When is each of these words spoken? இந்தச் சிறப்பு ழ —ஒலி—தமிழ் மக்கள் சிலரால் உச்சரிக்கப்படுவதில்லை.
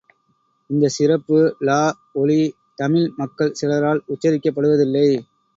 இந்தச் 0.69 0.95
சிறப்பு 0.95 1.37
ழ 1.59 1.75
—ஒலி—தமிழ் 2.13 3.07
மக்கள் 3.15 3.53
சிலரால் 3.53 4.03
உச்சரிக்கப்படுவதில்லை. 4.07 5.07